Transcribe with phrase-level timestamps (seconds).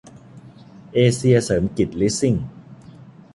[0.93, 2.35] เอเซียเสริมกิจลีสซิ่ง